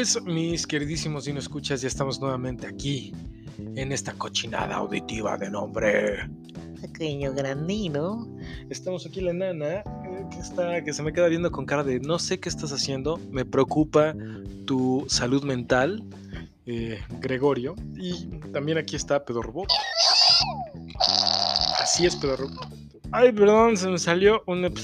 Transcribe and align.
Pues 0.00 0.22
mis 0.22 0.66
queridísimos 0.66 1.26
y 1.26 1.32
no 1.32 1.40
escuchas, 1.40 1.82
ya 1.82 1.88
estamos 1.88 2.20
nuevamente 2.20 2.66
aquí 2.66 3.12
en 3.58 3.92
esta 3.92 4.12
cochinada 4.12 4.76
auditiva 4.76 5.36
de 5.36 5.50
nombre 5.50 6.28
Pequeño 6.80 7.32
Grandino. 7.32 8.26
Estamos 8.68 9.06
aquí 9.06 9.20
la 9.20 9.32
nana 9.32 9.78
eh, 9.78 9.82
que 10.30 10.38
está 10.38 10.82
que 10.82 10.92
se 10.92 11.02
me 11.02 11.12
queda 11.12 11.28
viendo 11.28 11.50
con 11.50 11.66
cara 11.66 11.84
de 11.84 12.00
no 12.00 12.18
sé 12.18 12.40
qué 12.40 12.48
estás 12.48 12.72
haciendo, 12.72 13.18
me 13.30 13.44
preocupa 13.44 14.14
tu 14.66 15.04
salud 15.08 15.44
mental, 15.44 16.02
eh, 16.66 17.00
Gregorio, 17.20 17.74
y 17.96 18.26
también 18.52 18.78
aquí 18.78 18.96
está 18.96 19.24
Pedorrobot. 19.24 19.68
Así 21.80 22.06
es 22.06 22.16
Pedorrobot. 22.16 22.68
Ay, 23.12 23.32
perdón, 23.32 23.76
se 23.76 23.88
me 23.88 23.98
salió 23.98 24.42
un 24.46 24.64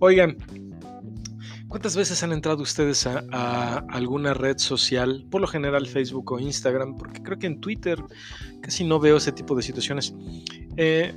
Oigan, 0.00 0.36
¿Cuántas 1.74 1.96
veces 1.96 2.22
han 2.22 2.30
entrado 2.30 2.62
ustedes 2.62 3.04
a, 3.04 3.78
alguna 3.90 4.32
red 4.32 4.58
social? 4.58 5.26
Por 5.28 5.40
lo 5.40 5.48
general 5.48 5.88
Facebook 5.88 6.30
o 6.30 6.38
Instagram, 6.38 6.96
porque 6.96 7.20
creo 7.20 7.36
que 7.36 7.48
en 7.48 7.60
Twitter 7.60 7.98
casi 8.60 8.84
no 8.84 9.00
veo 9.00 9.16
ese 9.16 9.32
tipo 9.32 9.56
de 9.56 9.62
situaciones. 9.62 10.14
Eh, 10.76 11.12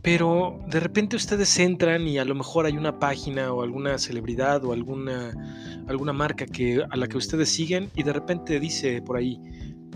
pero 0.00 0.60
de 0.66 0.80
repente 0.80 1.14
ustedes 1.14 1.58
entran 1.58 2.08
y 2.08 2.16
a 2.16 2.24
lo 2.24 2.34
mejor 2.34 2.64
hay 2.64 2.78
una 2.78 2.98
página 2.98 3.52
o 3.52 3.62
alguna 3.62 3.98
celebridad 3.98 4.64
o 4.64 4.72
alguna, 4.72 5.34
alguna 5.88 6.14
marca 6.14 6.46
que, 6.46 6.82
a 6.88 6.96
la 6.96 7.06
que 7.06 7.18
ustedes 7.18 7.50
siguen 7.50 7.90
y 7.94 8.02
de 8.02 8.14
repente 8.14 8.58
dice 8.58 9.02
por 9.02 9.18
ahí 9.18 9.38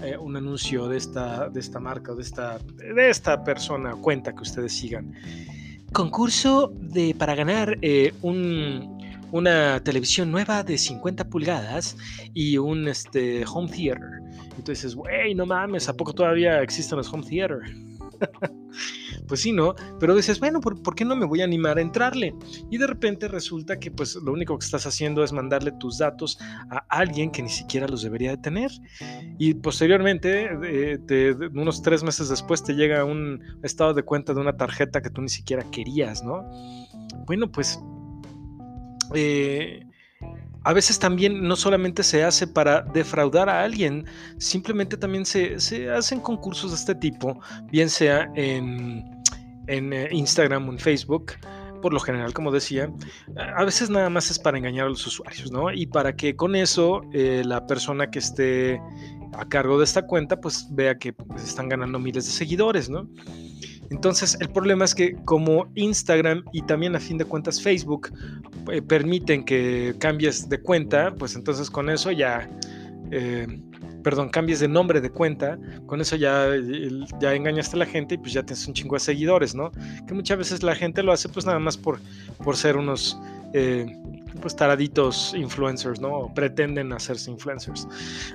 eh, 0.03 0.19
un 0.19 0.37
anuncio 0.37 0.89
de 0.89 0.99
esta, 0.99 1.49
de 1.49 1.59
esta 1.59 1.81
marca 1.81 2.13
o 2.13 2.17
de 2.17 2.23
esta, 2.23 2.59
de 2.59 3.09
esta 3.09 3.43
persona, 3.43 3.93
cuenta 3.93 4.35
que 4.35 4.43
ustedes 4.43 4.75
sigan. 4.75 5.15
Concurso 5.91 6.71
de, 6.75 7.15
para 7.15 7.35
ganar 7.35 7.79
eh, 7.81 8.13
un, 8.21 9.02
una 9.33 9.83
televisión 9.83 10.31
nueva 10.31 10.63
de 10.63 10.79
50 10.79 11.29
pulgadas 11.29 11.97
y 12.35 12.59
un 12.59 12.87
este, 12.87 13.45
home 13.47 13.69
theater. 13.69 14.21
Entonces, 14.57 14.95
güey, 14.95 15.35
no 15.35 15.47
mames, 15.47 15.89
¿a 15.89 15.95
poco 15.95 16.13
todavía 16.13 16.63
existen 16.63 16.99
los 16.99 17.13
home 17.13 17.25
theater? 17.25 17.61
pues 19.27 19.41
sí, 19.41 19.53
¿no? 19.53 19.75
Pero 19.99 20.15
dices, 20.15 20.39
bueno, 20.39 20.61
¿por, 20.61 20.95
qué 20.95 21.05
no 21.05 21.17
me 21.17 21.27
voy 21.27 21.41
a 21.41 21.45
animar 21.45 21.79
a 21.79 21.81
entrarle? 21.81 22.35
Y 22.71 22.79
de 22.79 22.87
repente 22.87 23.29
resulta 23.29 23.79
que 23.79 23.91
pues 23.91 24.17
lo 24.17 24.33
único 24.33 24.59
que 24.59 24.65
estás 24.65 24.87
haciendo 24.87 25.25
es 25.25 25.33
mandarle 25.33 25.73
tus 25.73 25.99
datos 25.99 26.39
a 26.71 26.85
alguien 26.89 27.31
que 27.31 27.43
ni 27.43 27.49
siquiera 27.49 27.89
los 27.89 28.03
debería 28.03 28.31
de 28.31 28.39
tener. 28.39 28.71
Y 29.39 29.55
posteriormente, 29.55 30.51
unos 31.55 31.83
tres 31.83 32.03
meses 32.03 32.29
después, 32.29 32.63
te 32.63 32.75
llega 32.75 33.05
un 33.05 33.43
estado 33.63 33.95
de 33.95 34.03
cuenta 34.03 34.35
de 34.35 34.41
una 34.41 34.57
tarjeta 34.57 35.01
que 35.03 35.11
tú 35.11 35.23
ni 35.23 35.29
siquiera 35.29 35.65
querías, 35.71 36.23
¿no? 36.23 36.45
Bueno, 37.27 37.51
pues 37.51 37.81
eh, 39.15 39.85
a 40.65 40.73
veces 40.73 40.99
también 40.99 41.43
no 41.43 41.57
solamente 41.57 42.03
se 42.03 42.23
hace 42.25 42.47
para 42.47 42.83
defraudar 42.83 43.49
a 43.49 43.63
alguien, 43.63 44.07
simplemente 44.39 44.97
también 44.97 45.27
se, 45.27 45.57
hacen 45.91 46.21
concursos 46.21 46.71
de 46.71 46.77
este 46.77 46.95
tipo, 46.95 47.41
bien 47.71 47.89
sea 47.89 48.31
en, 48.35 49.05
eh, 49.67 50.09
Instagram 50.13 50.69
o 50.69 50.73
en 50.73 50.79
Facebook, 50.79 51.33
por 51.81 51.93
lo 51.93 51.99
general, 51.99 52.33
como 52.33 52.53
decía, 52.53 52.93
a 53.57 53.65
veces 53.65 53.91
nada 53.91 54.09
más 54.09 54.31
es 54.31 54.39
para 54.39 54.57
engañar 54.57 54.87
a 54.87 54.91
los 54.91 55.05
usuarios, 55.05 55.51
¿no? 55.51 55.73
Y 55.73 55.87
para 55.87 56.15
que 56.15 56.37
con 56.37 56.55
eso 56.55 57.03
eh, 57.13 57.43
la 57.45 57.67
persona 57.67 58.09
que 58.09 58.21
esté 58.21 58.81
a 59.33 59.49
cargo 59.49 59.79
de 59.79 59.85
esta 59.85 60.07
cuenta, 60.07 60.41
pues 60.41 60.69
vea 60.71 60.97
que 60.97 61.13
pues, 61.13 61.43
están 61.43 61.69
ganando 61.69 61.99
miles 61.99 62.25
de 62.27 62.31
seguidores, 62.31 62.89
¿no? 62.89 63.09
Entonces, 63.93 64.39
el 64.41 64.49
problema 64.49 64.87
es 64.87 64.95
que 64.95 65.15
como 65.27 65.71
Instagram 65.75 66.45
y 66.53 66.63
también 66.63 66.97
a 66.97 67.01
fin 67.01 67.19
de 67.19 67.27
cuentas 67.27 67.61
Facebook 67.61 68.11
eh, 68.73 68.81
permiten 68.81 69.45
que 69.45 69.95
cambies 69.99 70.49
de 70.49 70.59
cuenta, 70.61 71.15
pues 71.15 71.37
entonces 71.37 71.71
con 71.71 71.91
eso 71.91 72.11
ya, 72.11 72.49
eh, 73.11 73.47
perdón, 74.03 74.31
cambies 74.31 74.61
de 74.61 74.69
nombre 74.69 75.03
de 75.03 75.11
cuenta, 75.11 75.59
con 75.85 76.01
eso 76.01 76.17
ya, 76.17 76.49
ya 77.21 77.35
engañaste 77.35 77.77
a 77.77 77.81
la 77.81 77.87
gente 77.87 78.15
y 78.15 78.19
pues 78.19 78.33
ya 78.33 78.43
tienes 78.43 78.67
un 78.67 78.73
chingo 78.73 78.97
de 78.97 79.01
seguidores, 79.01 79.55
¿no? 79.55 79.71
Que 80.07 80.15
muchas 80.15 80.39
veces 80.39 80.63
la 80.63 80.75
gente 80.75 81.03
lo 81.03 81.13
hace 81.13 81.29
pues 81.29 81.45
nada 81.45 81.59
más 81.59 81.77
por, 81.77 82.01
por 82.43 82.57
ser 82.57 82.77
unos... 82.79 83.19
Eh, 83.53 83.87
pues 84.41 84.57
taraditos 84.57 85.35
influencers, 85.37 86.01
¿no? 86.01 86.21
O 86.21 86.35
pretenden 86.35 86.91
hacerse 86.95 87.31
influencers. 87.31 87.87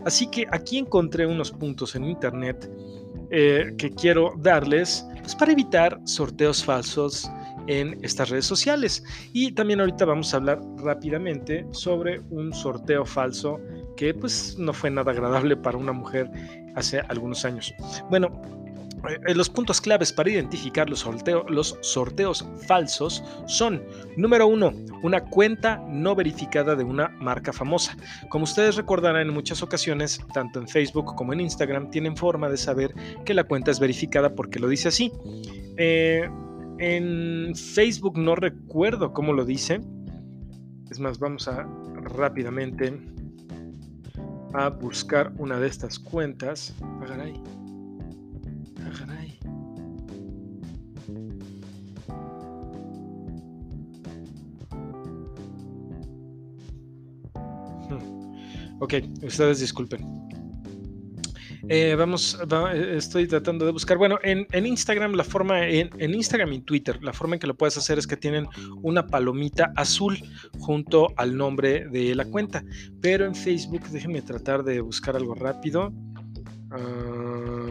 Así 0.05 0.27
que 0.27 0.45
aquí 0.51 0.77
encontré 0.77 1.25
unos 1.25 1.51
puntos 1.51 1.95
en 1.95 2.03
internet 2.03 2.69
que 3.31 3.93
quiero 3.97 4.35
darles 4.37 5.07
pues, 5.27 5.35
para 5.35 5.51
evitar 5.51 5.99
sorteos 6.05 6.63
falsos 6.63 7.29
en 7.67 7.99
estas 8.01 8.29
redes 8.29 8.45
sociales. 8.45 9.03
Y 9.33 9.51
también 9.51 9.81
ahorita 9.81 10.05
vamos 10.05 10.33
a 10.33 10.37
hablar 10.37 10.61
rápidamente 10.77 11.67
sobre 11.71 12.21
un 12.29 12.53
sorteo 12.53 13.05
falso 13.05 13.59
que 13.97 14.13
pues 14.13 14.55
no 14.57 14.71
fue 14.71 14.89
nada 14.89 15.11
agradable 15.11 15.57
para 15.57 15.77
una 15.77 15.91
mujer 15.91 16.31
hace 16.75 17.01
algunos 17.09 17.43
años. 17.43 17.73
Bueno, 18.09 18.41
los 19.35 19.49
puntos 19.49 19.79
claves 19.79 20.11
para 20.11 20.29
identificar 20.29 20.89
los, 20.89 21.05
sorteos 21.81 22.45
falsos 22.67 23.23
son, 23.45 23.83
número 24.15 24.47
uno, 24.47 24.73
una 25.03 25.21
cuenta 25.21 25.83
no 25.87 26.15
verificada 26.15 26.75
de 26.75 26.83
una 26.83 27.09
marca 27.19 27.53
famosa. 27.53 27.95
Como 28.29 28.43
ustedes 28.43 28.75
recordarán 28.75 29.27
en 29.27 29.33
muchas 29.33 29.61
ocasiones, 29.61 30.19
tanto 30.33 30.59
en 30.59 30.67
Facebook 30.67 31.15
como 31.15 31.33
en 31.33 31.41
Instagram, 31.41 31.89
tienen 31.89 32.17
forma 32.17 32.49
de 32.49 32.57
saber 32.57 32.93
que 33.25 33.33
la 33.33 33.43
cuenta 33.43 33.71
es 33.71 33.79
verificada 33.79 34.33
porque 34.33 34.59
lo 34.59 34.67
dice 34.67 34.87
así. 34.87 35.11
Eh, 35.77 36.27
en 36.79 37.55
Facebook 37.55 38.17
no 38.17 38.35
recuerdo 38.35 39.13
cómo 39.13 39.33
lo 39.33 39.45
dice. 39.45 39.81
Es 40.89 40.99
más, 40.99 41.19
vamos 41.19 41.47
a 41.47 41.67
rápidamente 42.15 42.99
a 44.53 44.69
buscar 44.69 45.33
una 45.37 45.59
de 45.59 45.67
estas 45.67 45.99
cuentas. 45.99 46.75
Ahí. 49.09 49.39
Ok, 58.79 58.93
ustedes 59.23 59.59
disculpen. 59.59 60.27
Eh, 61.69 61.95
vamos, 61.95 62.37
estoy 62.73 63.27
tratando 63.27 63.65
de 63.65 63.71
buscar. 63.71 63.97
Bueno, 63.97 64.19
en, 64.23 64.65
Instagram, 64.65 65.13
la 65.13 65.23
forma, 65.23 65.67
en, 65.67 65.89
Instagram 65.99 66.53
y 66.53 66.61
Twitter, 66.61 67.03
la 67.03 67.11
forma 67.11 67.35
en 67.35 67.39
que 67.39 67.47
lo 67.47 67.55
puedes 67.55 67.75
hacer 67.77 67.97
es 67.97 68.07
que 68.07 68.15
tienen 68.15 68.47
una 68.81 69.07
palomita 69.07 69.73
azul 69.75 70.17
junto 70.59 71.13
al 71.17 71.35
nombre 71.35 71.87
de 71.89 72.15
la 72.15 72.25
cuenta. 72.25 72.63
Pero 73.01 73.25
en 73.25 73.35
Facebook, 73.35 73.81
déjenme 73.89 74.21
tratar 74.21 74.63
de 74.63 74.79
buscar 74.79 75.15
algo 75.17 75.35
rápido. 75.35 75.91
Ah, 76.71 77.16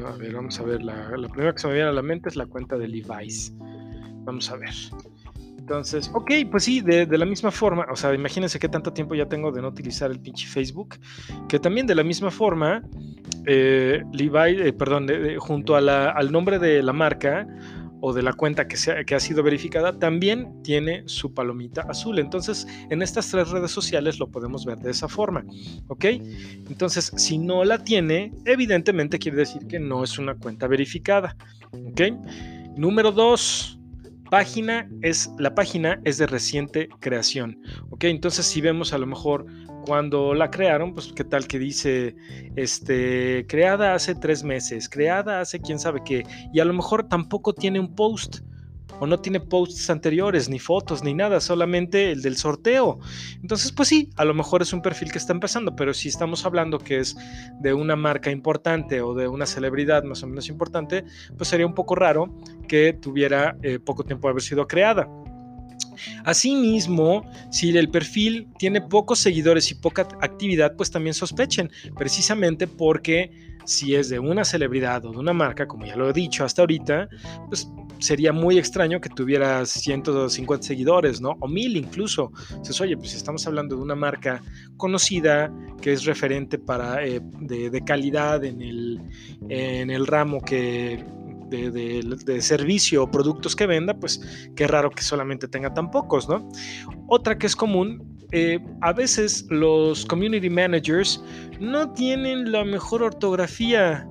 a 0.06 0.16
ver, 0.16 0.34
vamos 0.34 0.58
a 0.60 0.62
ver. 0.62 0.82
La, 0.82 1.16
la 1.16 1.28
primera 1.28 1.52
que 1.52 1.58
se 1.58 1.68
me 1.68 1.74
viene 1.74 1.88
a 1.88 1.92
la 1.92 2.02
mente 2.02 2.28
es 2.28 2.36
la 2.36 2.46
cuenta 2.46 2.76
de 2.76 2.88
Levi's. 2.88 3.54
Vamos 4.24 4.50
a 4.50 4.56
ver. 4.56 4.74
Entonces, 5.66 6.12
ok, 6.14 6.30
pues 6.48 6.62
sí, 6.62 6.80
de, 6.80 7.06
la 7.18 7.24
misma 7.24 7.50
forma, 7.50 7.86
o 7.90 7.96
sea, 7.96 8.14
imagínense 8.14 8.56
qué 8.60 8.68
tanto 8.68 8.92
tiempo 8.92 9.16
ya 9.16 9.26
tengo 9.26 9.50
de 9.50 9.60
no 9.60 9.66
utilizar 9.66 10.12
el 10.12 10.20
pinche 10.20 10.46
Facebook, 10.46 10.94
que 11.48 11.58
también 11.58 11.88
de 11.88 11.96
la 11.96 12.04
misma 12.04 12.30
forma, 12.30 12.84
eh, 13.46 14.04
Levi, 14.12 14.60
eh, 14.60 14.72
perdón, 14.72 15.08
junto 15.38 15.74
al 15.74 16.30
nombre 16.30 16.60
de 16.60 16.84
la 16.84 16.92
marca 16.92 17.48
o 18.08 18.12
de 18.12 18.22
la 18.22 18.34
cuenta 18.34 18.68
que, 18.68 18.76
que 19.04 19.14
ha 19.16 19.18
sido 19.18 19.42
verificada, 19.42 19.98
también 19.98 20.62
tiene 20.62 21.02
su 21.06 21.34
palomita 21.34 21.80
azul. 21.88 22.20
Entonces, 22.20 22.64
en 22.88 23.02
estas 23.02 23.28
tres 23.32 23.50
redes 23.50 23.72
sociales 23.72 24.20
lo 24.20 24.28
podemos 24.28 24.64
ver 24.64 24.78
de 24.78 24.92
esa 24.92 25.08
forma, 25.08 25.44
¿ok? 25.88 26.04
Entonces, 26.70 27.10
si 27.16 27.36
no 27.36 27.64
la 27.64 27.82
tiene, 27.82 28.32
evidentemente 28.44 29.18
quiere 29.18 29.38
decir 29.38 29.66
que 29.66 29.80
no 29.80 30.04
es 30.04 30.20
una 30.20 30.36
cuenta 30.36 30.68
verificada, 30.68 31.36
¿ok? 31.72 32.02
Número 32.76 33.10
dos 33.10 33.80
página 34.30 34.88
es, 35.02 35.28
la 35.38 35.56
página 35.56 36.00
es 36.04 36.18
de 36.18 36.26
reciente 36.26 36.88
creación, 37.00 37.60
¿ok? 37.90 38.04
Entonces 38.04 38.46
si 38.46 38.60
vemos 38.60 38.92
a 38.92 38.98
lo 38.98 39.06
mejor 39.06 39.46
cuando 39.86 40.34
la 40.34 40.50
crearon, 40.50 40.92
pues 40.92 41.12
qué 41.14 41.24
tal 41.24 41.46
que 41.46 41.58
dice, 41.58 42.16
este, 42.56 43.46
creada 43.48 43.94
hace 43.94 44.14
tres 44.14 44.42
meses, 44.42 44.88
creada 44.88 45.40
hace 45.40 45.60
quién 45.60 45.78
sabe 45.78 46.02
qué, 46.04 46.26
y 46.52 46.60
a 46.60 46.64
lo 46.64 46.74
mejor 46.74 47.08
tampoco 47.08 47.54
tiene 47.54 47.78
un 47.78 47.94
post, 47.94 48.40
o 48.98 49.06
no 49.06 49.20
tiene 49.20 49.40
posts 49.40 49.90
anteriores, 49.90 50.48
ni 50.48 50.58
fotos, 50.58 51.04
ni 51.04 51.14
nada, 51.14 51.40
solamente 51.40 52.12
el 52.12 52.22
del 52.22 52.36
sorteo. 52.36 52.98
Entonces, 53.42 53.72
pues 53.72 53.88
sí, 53.88 54.10
a 54.16 54.24
lo 54.24 54.34
mejor 54.34 54.62
es 54.62 54.72
un 54.72 54.82
perfil 54.82 55.12
que 55.12 55.18
está 55.18 55.32
empezando, 55.32 55.76
pero 55.76 55.92
si 55.92 56.08
estamos 56.08 56.46
hablando 56.46 56.78
que 56.78 56.98
es 56.98 57.16
de 57.60 57.74
una 57.74 57.94
marca 57.94 58.30
importante 58.30 59.00
o 59.02 59.14
de 59.14 59.28
una 59.28 59.46
celebridad 59.46 60.02
más 60.04 60.22
o 60.22 60.26
menos 60.26 60.48
importante, 60.48 61.04
pues 61.36 61.48
sería 61.48 61.66
un 61.66 61.74
poco 61.74 61.94
raro 61.94 62.34
que 62.68 62.94
tuviera 62.94 63.56
eh, 63.62 63.78
poco 63.78 64.02
tiempo 64.04 64.28
de 64.28 64.32
haber 64.32 64.42
sido 64.42 64.66
creada. 64.66 65.08
Asimismo, 66.24 67.30
si 67.50 67.76
el 67.76 67.88
perfil 67.90 68.48
tiene 68.58 68.80
pocos 68.80 69.18
seguidores 69.18 69.70
y 69.70 69.74
poca 69.74 70.02
actividad, 70.20 70.74
pues 70.76 70.90
también 70.90 71.14
sospechen, 71.14 71.70
precisamente 71.96 72.66
porque 72.66 73.30
si 73.66 73.94
es 73.94 74.08
de 74.08 74.18
una 74.18 74.44
celebridad 74.44 75.04
o 75.04 75.10
de 75.10 75.18
una 75.18 75.32
marca, 75.32 75.66
como 75.66 75.86
ya 75.86 75.96
lo 75.96 76.08
he 76.08 76.12
dicho 76.12 76.44
hasta 76.44 76.62
ahorita, 76.62 77.08
pues 77.48 77.68
sería 77.98 78.32
muy 78.32 78.58
extraño 78.58 79.00
que 79.00 79.08
tuviera 79.08 79.64
150 79.64 80.66
seguidores, 80.66 81.20
¿no? 81.20 81.36
O 81.40 81.48
mil 81.48 81.76
incluso. 81.76 82.32
Entonces, 82.50 82.80
oye, 82.80 82.96
pues 82.96 83.14
estamos 83.14 83.46
hablando 83.46 83.76
de 83.76 83.82
una 83.82 83.94
marca 83.94 84.42
conocida, 84.76 85.52
que 85.80 85.92
es 85.92 86.04
referente 86.04 86.58
para, 86.58 87.04
eh, 87.04 87.20
de, 87.40 87.82
calidad 87.84 88.44
en 88.44 88.62
el, 88.62 89.00
en 89.48 89.90
el 89.90 90.06
ramo 90.06 90.40
que, 90.40 91.04
de, 91.48 92.40
servicio 92.40 93.04
o 93.04 93.10
productos 93.10 93.56
que 93.56 93.66
venda, 93.66 93.94
pues 93.94 94.20
qué 94.54 94.66
raro 94.66 94.90
que 94.90 95.02
solamente 95.02 95.48
tenga 95.48 95.72
tan 95.72 95.90
pocos, 95.90 96.28
¿no? 96.28 96.48
Otra 97.08 97.38
que 97.38 97.46
es 97.46 97.56
común, 97.56 98.18
eh, 98.32 98.58
a 98.80 98.92
veces 98.92 99.46
los 99.50 100.04
community 100.06 100.50
managers 100.50 101.22
no 101.60 101.92
tienen 101.92 102.50
la 102.52 102.64
mejor 102.64 103.02
ortografía 103.02 104.08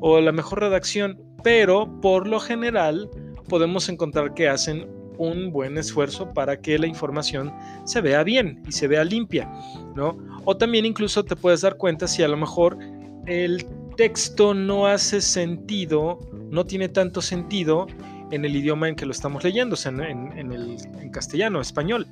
o 0.00 0.20
la 0.20 0.32
mejor 0.32 0.60
redacción, 0.60 1.20
pero 1.44 2.00
por 2.00 2.26
lo 2.26 2.40
general 2.40 3.08
podemos 3.48 3.88
encontrar 3.88 4.34
que 4.34 4.48
hacen 4.48 4.88
un 5.18 5.52
buen 5.52 5.76
esfuerzo 5.76 6.32
para 6.32 6.60
que 6.60 6.78
la 6.78 6.86
información 6.86 7.52
se 7.84 8.00
vea 8.00 8.24
bien 8.24 8.62
y 8.66 8.72
se 8.72 8.88
vea 8.88 9.04
limpia, 9.04 9.50
¿no? 9.94 10.16
O 10.44 10.56
también 10.56 10.84
incluso 10.86 11.24
te 11.24 11.36
puedes 11.36 11.60
dar 11.60 11.76
cuenta 11.76 12.08
si 12.08 12.22
a 12.22 12.28
lo 12.28 12.36
mejor 12.36 12.78
el 13.26 13.66
texto 13.96 14.54
no 14.54 14.86
hace 14.86 15.20
sentido, 15.20 16.18
no 16.50 16.64
tiene 16.64 16.88
tanto 16.88 17.22
sentido 17.22 17.86
en 18.30 18.44
el 18.44 18.56
idioma 18.56 18.88
en 18.88 18.96
que 18.96 19.06
lo 19.06 19.12
estamos 19.12 19.44
leyendo, 19.44 19.74
o 19.74 19.76
sea, 19.76 19.90
en, 19.90 20.52
el 20.52 20.76
en 21.00 21.10
castellano, 21.10 21.60
español, 21.60 22.06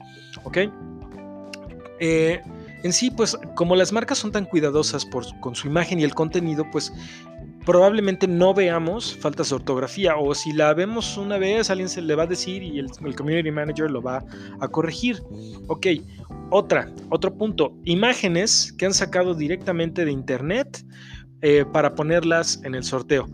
¿ok? 0.44 0.58
Eh, 1.98 2.40
en 2.82 2.92
sí, 2.92 3.10
pues 3.10 3.36
como 3.54 3.76
las 3.76 3.92
marcas 3.92 4.18
son 4.18 4.32
tan 4.32 4.44
cuidadosas 4.44 5.06
con 5.40 5.54
su 5.54 5.66
imagen 5.66 6.00
y 6.00 6.04
el 6.04 6.14
contenido, 6.14 6.66
pues 6.70 6.92
probablemente 7.64 8.26
no 8.26 8.54
veamos 8.54 9.14
faltas 9.14 9.50
de 9.50 9.56
ortografía 9.56 10.16
o 10.16 10.34
si 10.34 10.52
la 10.52 10.72
vemos 10.72 11.16
una 11.16 11.36
vez 11.38 11.70
alguien 11.70 11.88
se 11.88 12.00
le 12.00 12.14
va 12.14 12.22
a 12.22 12.26
decir 12.26 12.62
y 12.62 12.78
el, 12.78 12.90
el, 13.04 13.14
community 13.14 13.50
manager 13.50 13.90
lo 13.90 14.00
va 14.02 14.24
a 14.60 14.68
corregir. 14.68 15.22
Ok, 15.68 15.86
otra, 16.50 16.90
otro 17.10 17.34
punto, 17.34 17.74
imágenes 17.84 18.72
que 18.76 18.86
han 18.86 18.94
sacado 18.94 19.34
directamente 19.34 20.04
de 20.04 20.12
internet 20.12 20.84
eh, 21.42 21.64
para 21.72 21.94
ponerlas 21.94 22.60
en 22.64 22.74
el 22.74 22.84
sorteo. 22.84 23.28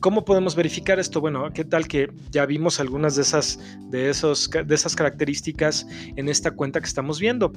¿Cómo 0.00 0.24
podemos 0.24 0.54
verificar 0.54 1.00
esto? 1.00 1.20
Bueno, 1.20 1.50
¿qué 1.52 1.64
tal 1.64 1.88
que 1.88 2.12
ya 2.30 2.46
vimos 2.46 2.78
algunas 2.78 3.16
de 3.16 3.22
esas, 3.22 3.58
de, 3.90 4.10
esos, 4.10 4.48
de 4.48 4.74
esas 4.74 4.94
características 4.94 5.88
en 6.14 6.28
esta 6.28 6.52
cuenta 6.52 6.80
que 6.80 6.86
estamos 6.86 7.18
viendo? 7.18 7.52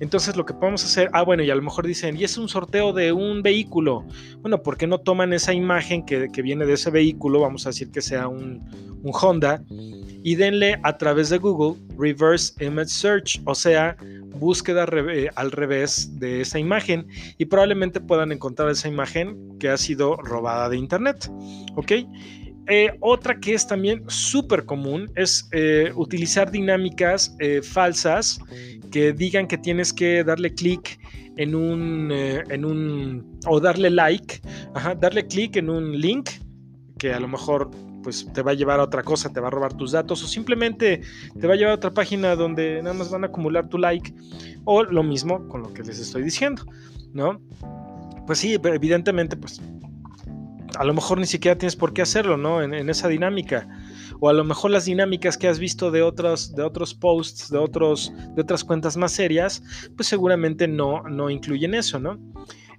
Entonces 0.00 0.34
lo 0.34 0.46
que 0.46 0.54
podemos 0.54 0.82
hacer, 0.84 1.10
ah 1.12 1.22
bueno, 1.22 1.42
y 1.42 1.50
a 1.50 1.54
lo 1.54 1.60
mejor 1.60 1.86
dicen, 1.86 2.16
y 2.16 2.24
es 2.24 2.38
un 2.38 2.48
sorteo 2.48 2.94
de 2.94 3.12
un 3.12 3.42
vehículo. 3.42 4.06
Bueno, 4.40 4.62
¿por 4.62 4.78
qué 4.78 4.86
no 4.86 5.00
toman 5.00 5.34
esa 5.34 5.52
imagen 5.52 6.06
que, 6.06 6.28
que 6.32 6.40
viene 6.40 6.64
de 6.64 6.72
ese 6.72 6.90
vehículo? 6.90 7.40
Vamos 7.40 7.66
a 7.66 7.70
decir 7.70 7.90
que 7.90 8.00
sea 8.00 8.26
un, 8.26 8.62
un 9.02 9.12
Honda 9.12 9.62
y 10.22 10.34
denle 10.36 10.78
a 10.82 10.96
través 10.96 11.30
de 11.30 11.38
Google 11.38 11.80
Reverse 11.98 12.52
Image 12.64 12.88
Search, 12.90 13.40
o 13.44 13.54
sea, 13.54 13.96
búsqueda 14.34 14.86
al 15.36 15.52
revés 15.52 16.18
de 16.18 16.40
esa 16.40 16.58
imagen 16.58 17.06
y 17.38 17.44
probablemente 17.44 18.00
puedan 18.00 18.32
encontrar 18.32 18.70
esa 18.70 18.88
imagen 18.88 19.58
que 19.58 19.68
ha 19.68 19.76
sido 19.76 20.16
robada 20.16 20.68
de 20.68 20.76
internet. 20.76 21.30
¿Ok? 21.76 21.92
Eh, 22.68 22.96
otra 23.00 23.40
que 23.40 23.54
es 23.54 23.66
también 23.66 24.04
súper 24.06 24.64
común 24.64 25.10
es 25.16 25.48
eh, 25.52 25.92
utilizar 25.96 26.50
dinámicas 26.50 27.34
eh, 27.40 27.60
falsas 27.60 28.38
que 28.92 29.12
digan 29.12 29.48
que 29.48 29.58
tienes 29.58 29.92
que 29.92 30.22
darle 30.22 30.54
clic 30.54 31.00
en 31.38 31.54
un, 31.56 32.12
en 32.12 32.64
un, 32.64 33.40
o 33.46 33.58
darle 33.58 33.90
like, 33.90 34.40
darle 35.00 35.26
clic 35.26 35.56
en 35.56 35.70
un 35.70 35.98
link 35.98 36.30
que 36.98 37.12
a 37.12 37.18
lo 37.18 37.26
mejor 37.26 37.70
pues 38.02 38.26
te 38.32 38.42
va 38.42 38.52
a 38.52 38.54
llevar 38.54 38.80
a 38.80 38.84
otra 38.84 39.02
cosa, 39.02 39.32
te 39.32 39.40
va 39.40 39.48
a 39.48 39.50
robar 39.50 39.74
tus 39.74 39.92
datos 39.92 40.22
o 40.22 40.26
simplemente 40.26 41.02
te 41.38 41.46
va 41.46 41.54
a 41.54 41.56
llevar 41.56 41.72
a 41.72 41.76
otra 41.76 41.92
página 41.92 42.36
donde 42.36 42.82
nada 42.82 42.94
más 42.94 43.10
van 43.10 43.24
a 43.24 43.28
acumular 43.28 43.68
tu 43.68 43.78
like 43.78 44.14
o 44.64 44.82
lo 44.82 45.02
mismo 45.02 45.48
con 45.48 45.62
lo 45.62 45.72
que 45.72 45.82
les 45.82 45.98
estoy 45.98 46.22
diciendo, 46.22 46.64
¿no? 47.12 47.40
Pues 48.26 48.38
sí, 48.38 48.54
evidentemente, 48.54 49.36
pues 49.36 49.60
a 50.78 50.84
lo 50.84 50.94
mejor 50.94 51.18
ni 51.18 51.26
siquiera 51.26 51.58
tienes 51.58 51.76
por 51.76 51.92
qué 51.92 52.02
hacerlo, 52.02 52.36
¿no? 52.36 52.62
En, 52.62 52.88
esa 52.88 53.08
dinámica. 53.08 53.68
O 54.20 54.28
a 54.28 54.32
lo 54.32 54.44
mejor 54.44 54.70
las 54.70 54.84
dinámicas 54.84 55.36
que 55.36 55.48
has 55.48 55.58
visto 55.58 55.90
de 55.90 56.02
otros, 56.02 56.54
de 56.54 56.62
otros 56.62 56.94
posts, 56.94 57.50
de, 57.50 57.58
otros, 57.58 58.12
de 58.34 58.42
otras 58.42 58.62
cuentas 58.62 58.96
más 58.96 59.12
serias, 59.12 59.62
pues 59.96 60.06
seguramente 60.06 60.68
no, 60.68 61.02
no 61.02 61.28
incluyen 61.28 61.74
eso, 61.74 61.98
¿no? 61.98 62.18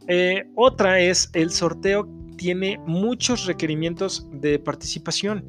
Eh, 0.07 0.43
otra 0.55 0.99
es 0.99 1.29
el 1.33 1.51
sorteo 1.51 2.07
tiene 2.37 2.79
muchos 2.85 3.45
requerimientos 3.45 4.27
de 4.31 4.59
participación. 4.59 5.45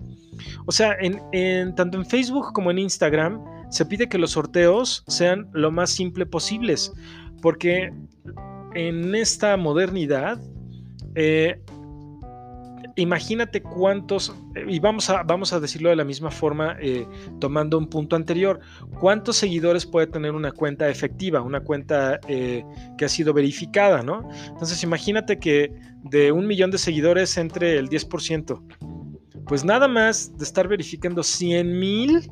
O 0.67 0.73
sea, 0.73 0.97
en, 1.01 1.75
tanto 1.75 1.99
en 1.99 2.07
Facebook 2.07 2.53
como 2.53 2.71
en 2.71 2.79
Instagram 2.79 3.43
se 3.71 3.87
pide 3.87 4.09
que 4.09 4.19
los 4.19 4.33
sorteos 4.33 5.05
sean 5.07 5.49
lo 5.53 5.71
más 5.71 5.91
simple 5.91 6.27
posibles, 6.27 6.93
porque 7.43 7.93
en 8.75 9.15
esta 9.15 9.57
modernidad 9.57 10.41
eh, 11.15 11.61
imagínate 12.97 13.63
cuántos, 13.63 14.35
y 14.69 14.79
vamos 14.79 15.11
a, 15.11 15.23
vamos 15.23 15.53
a 15.53 15.61
decirlo 15.61 15.91
de 15.91 15.97
la 15.97 16.05
misma 16.05 16.31
forma, 16.31 16.77
eh, 16.81 17.07
tomando 17.41 17.79
un 17.79 17.89
punto 17.89 18.17
anterior, 18.17 18.61
cuántos 19.01 19.37
seguidores 19.37 19.87
puede 19.87 20.07
tener 20.07 20.33
una 20.33 20.53
cuenta 20.53 20.89
efectiva, 20.89 21.43
una 21.43 21.61
cuenta 21.61 22.21
eh, 22.29 22.65
que 22.97 23.05
ha 23.05 23.09
sido 23.09 23.33
verificada, 23.33 24.03
¿no? 24.03 24.29
Entonces 24.49 24.83
imagínate 24.83 25.39
que 25.39 25.73
de 26.05 26.33
un 26.33 26.47
millón 26.47 26.71
de 26.71 26.79
seguidores 26.79 27.37
entre 27.37 27.79
el 27.79 27.89
10%, 27.89 28.63
pues 29.47 29.65
nada 29.65 29.89
más 29.89 30.37
de 30.39 30.45
estar 30.45 30.69
verificando 30.69 31.23
100 31.23 31.79
mil 31.79 32.31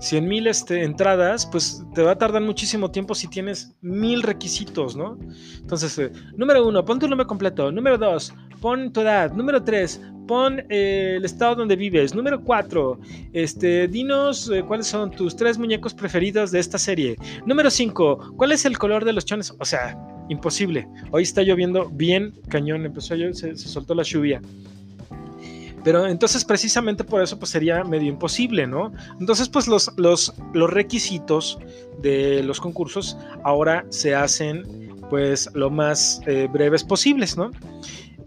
100 0.00 0.28
mil 0.28 0.46
este, 0.46 0.84
entradas, 0.84 1.46
pues 1.46 1.84
te 1.94 2.02
va 2.02 2.12
a 2.12 2.18
tardar 2.18 2.42
muchísimo 2.42 2.90
tiempo 2.90 3.14
si 3.14 3.28
tienes 3.28 3.74
mil 3.80 4.22
requisitos, 4.22 4.96
¿no? 4.96 5.18
Entonces, 5.60 5.98
eh, 5.98 6.12
número 6.36 6.66
uno, 6.66 6.84
pon 6.84 6.98
tu 6.98 7.08
nombre 7.08 7.26
completo. 7.26 7.72
Número 7.72 7.98
dos, 7.98 8.32
pon 8.60 8.92
tu 8.92 9.00
edad. 9.00 9.32
Número 9.32 9.62
tres, 9.62 10.00
pon 10.26 10.62
eh, 10.68 11.14
el 11.16 11.24
estado 11.24 11.56
donde 11.56 11.76
vives. 11.76 12.14
Número 12.14 12.42
cuatro, 12.42 12.98
este, 13.32 13.88
dinos 13.88 14.50
eh, 14.50 14.62
cuáles 14.62 14.86
son 14.86 15.10
tus 15.10 15.34
tres 15.34 15.58
muñecos 15.58 15.94
preferidos 15.94 16.50
de 16.50 16.60
esta 16.60 16.78
serie. 16.78 17.16
Número 17.46 17.70
cinco, 17.70 18.34
¿cuál 18.36 18.52
es 18.52 18.64
el 18.64 18.78
color 18.78 19.04
de 19.04 19.12
los 19.12 19.24
chones? 19.24 19.54
O 19.58 19.64
sea, 19.64 19.96
imposible. 20.28 20.86
Hoy 21.10 21.22
está 21.22 21.42
lloviendo 21.42 21.88
bien 21.88 22.34
cañón, 22.48 22.84
empezó 22.84 23.14
a 23.14 23.16
llover, 23.16 23.34
se 23.34 23.56
soltó 23.56 23.94
la 23.94 24.02
lluvia. 24.02 24.40
Pero 25.84 26.06
entonces 26.06 26.44
precisamente 26.44 27.04
por 27.04 27.22
eso 27.22 27.38
pues 27.38 27.50
sería 27.50 27.84
medio 27.84 28.08
imposible, 28.08 28.66
¿no? 28.66 28.92
Entonces 29.20 29.48
pues 29.48 29.68
los, 29.68 29.90
los, 29.96 30.34
los 30.52 30.70
requisitos 30.70 31.58
de 32.02 32.42
los 32.42 32.60
concursos 32.60 33.16
ahora 33.44 33.86
se 33.88 34.14
hacen 34.14 34.64
pues 35.08 35.48
lo 35.54 35.70
más 35.70 36.20
eh, 36.26 36.48
breves 36.52 36.84
posibles, 36.84 37.36
¿no? 37.36 37.50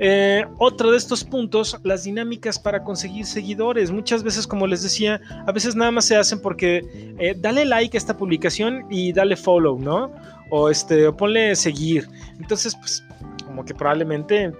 Eh, 0.03 0.43
otro 0.57 0.89
de 0.89 0.97
estos 0.97 1.23
puntos, 1.23 1.79
las 1.83 2.05
dinámicas 2.05 2.57
para 2.57 2.83
conseguir 2.83 3.23
seguidores. 3.23 3.91
Muchas 3.91 4.23
veces, 4.23 4.47
como 4.47 4.65
les 4.65 4.81
decía, 4.81 5.21
a 5.45 5.51
veces 5.51 5.75
nada 5.75 5.91
más 5.91 6.05
se 6.05 6.15
hacen 6.15 6.41
porque 6.41 7.13
eh, 7.19 7.35
dale 7.37 7.65
like 7.65 7.95
a 7.95 7.99
esta 7.99 8.17
publicación 8.17 8.83
y 8.89 9.13
dale 9.13 9.35
follow, 9.37 9.77
¿no? 9.77 10.11
O 10.49 10.71
este, 10.71 11.05
o 11.05 11.15
ponle 11.15 11.55
seguir. 11.55 12.09
Entonces, 12.39 12.75
pues, 12.75 13.03
como 13.45 13.63
que 13.63 13.75
probablemente 13.75 14.51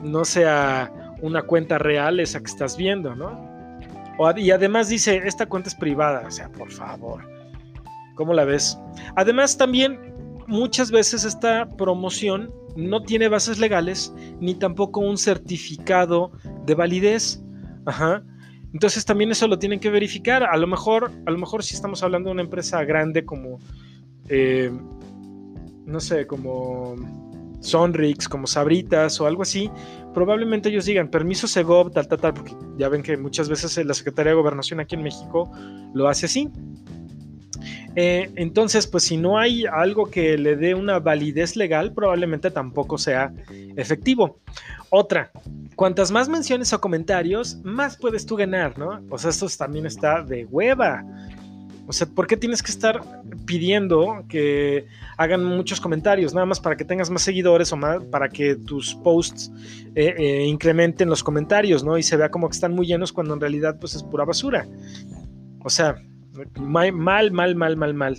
no 0.00 0.24
sea 0.24 0.92
una 1.22 1.42
cuenta 1.42 1.78
real 1.78 2.20
esa 2.20 2.38
que 2.38 2.46
estás 2.46 2.76
viendo, 2.76 3.16
¿no? 3.16 3.48
y 4.36 4.50
además 4.50 4.88
dice, 4.88 5.22
esta 5.26 5.46
cuenta 5.46 5.68
es 5.68 5.76
privada, 5.76 6.24
o 6.26 6.30
sea, 6.30 6.48
por 6.50 6.72
favor. 6.72 7.22
¿Cómo 8.16 8.34
la 8.34 8.44
ves? 8.44 8.76
Además 9.14 9.56
también 9.56 10.12
muchas 10.48 10.90
veces 10.90 11.24
esta 11.24 11.68
promoción 11.76 12.52
no 12.78 13.02
tiene 13.02 13.26
bases 13.28 13.58
legales 13.58 14.14
ni 14.40 14.54
tampoco 14.54 15.00
un 15.00 15.18
certificado 15.18 16.30
de 16.64 16.74
validez. 16.74 17.42
Ajá. 17.84 18.22
Entonces 18.72 19.04
también 19.04 19.32
eso 19.32 19.48
lo 19.48 19.58
tienen 19.58 19.80
que 19.80 19.90
verificar. 19.90 20.44
A 20.44 20.56
lo 20.56 20.68
mejor, 20.68 21.10
a 21.26 21.30
lo 21.30 21.38
mejor 21.38 21.64
si 21.64 21.74
estamos 21.74 22.02
hablando 22.04 22.28
de 22.28 22.34
una 22.34 22.42
empresa 22.42 22.84
grande 22.84 23.24
como, 23.24 23.58
eh, 24.28 24.70
no 25.86 25.98
sé, 25.98 26.26
como 26.28 26.94
Sonrix, 27.60 28.28
como 28.28 28.46
Sabritas 28.46 29.20
o 29.20 29.26
algo 29.26 29.42
así, 29.42 29.68
probablemente 30.14 30.68
ellos 30.68 30.84
digan 30.84 31.08
permiso 31.08 31.48
Segov, 31.48 31.90
tal, 31.90 32.06
tal, 32.06 32.20
tal, 32.20 32.34
porque 32.34 32.54
ya 32.76 32.88
ven 32.88 33.02
que 33.02 33.16
muchas 33.16 33.48
veces 33.48 33.84
la 33.84 33.94
Secretaría 33.94 34.30
de 34.30 34.36
Gobernación 34.36 34.78
aquí 34.78 34.94
en 34.94 35.02
México 35.02 35.50
lo 35.94 36.08
hace 36.08 36.26
así. 36.26 36.48
Eh, 37.96 38.30
entonces, 38.36 38.86
pues 38.86 39.04
si 39.04 39.16
no 39.16 39.38
hay 39.38 39.64
algo 39.66 40.06
que 40.06 40.38
le 40.38 40.56
dé 40.56 40.74
una 40.74 40.98
validez 40.98 41.56
legal, 41.56 41.92
probablemente 41.92 42.50
tampoco 42.50 42.98
sea 42.98 43.32
efectivo. 43.76 44.40
Otra, 44.90 45.30
cuantas 45.76 46.10
más 46.10 46.28
menciones 46.28 46.72
o 46.72 46.80
comentarios, 46.80 47.58
más 47.62 47.96
puedes 47.96 48.24
tú 48.24 48.36
ganar, 48.36 48.78
¿no? 48.78 49.00
O 49.10 49.18
sea, 49.18 49.30
esto 49.30 49.46
también 49.58 49.86
está 49.86 50.22
de 50.22 50.44
hueva. 50.46 51.04
O 51.86 51.92
sea, 51.92 52.06
¿por 52.06 52.26
qué 52.26 52.36
tienes 52.36 52.62
que 52.62 52.70
estar 52.70 53.00
pidiendo 53.46 54.22
que 54.28 54.86
hagan 55.16 55.42
muchos 55.42 55.80
comentarios? 55.80 56.34
Nada 56.34 56.44
más 56.44 56.60
para 56.60 56.76
que 56.76 56.84
tengas 56.84 57.08
más 57.08 57.22
seguidores 57.22 57.72
o 57.72 57.76
más 57.76 58.04
para 58.04 58.28
que 58.28 58.56
tus 58.56 58.94
posts 58.96 59.50
eh, 59.94 60.14
eh, 60.18 60.44
incrementen 60.44 61.08
los 61.08 61.24
comentarios, 61.24 61.82
¿no? 61.82 61.96
Y 61.96 62.02
se 62.02 62.18
vea 62.18 62.30
como 62.30 62.46
que 62.48 62.54
están 62.54 62.74
muy 62.74 62.86
llenos 62.86 63.10
cuando 63.10 63.32
en 63.32 63.40
realidad 63.40 63.78
pues 63.80 63.94
es 63.94 64.02
pura 64.02 64.26
basura. 64.26 64.68
O 65.64 65.70
sea, 65.70 65.96
Mal, 66.60 66.92
mal, 66.92 67.54
mal, 67.54 67.76
mal, 67.76 67.94
mal. 67.94 68.16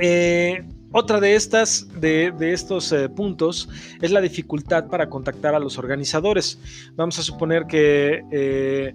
Eh, 0.00 0.64
otra 0.92 1.20
de 1.20 1.34
estas, 1.34 1.88
de, 2.00 2.32
estos 2.40 2.92
eh, 2.92 3.08
puntos, 3.08 3.68
es 4.00 4.10
la 4.10 4.20
dificultad 4.20 4.86
para 4.88 5.08
contactar 5.08 5.54
a 5.54 5.58
los 5.58 5.78
organizadores. 5.78 6.58
Vamos 6.96 7.18
a 7.18 7.22
suponer 7.22 7.66
que 7.66 8.22
eh, 8.32 8.92